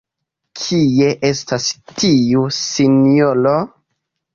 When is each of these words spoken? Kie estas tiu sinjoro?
Kie 0.61 1.11
estas 1.29 1.69
tiu 2.01 2.49
sinjoro? 2.65 3.59